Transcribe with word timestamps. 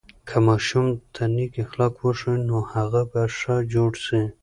که 0.27 0.37
ماشوم 0.47 0.87
ته 1.13 1.23
نیک 1.35 1.53
اخلاق 1.63 1.93
وښیو، 2.01 2.33
نو 2.47 2.57
هغه 2.73 3.01
به 3.11 3.21
ښه 3.37 3.55
جوړ 3.73 3.91
سي. 4.05 4.21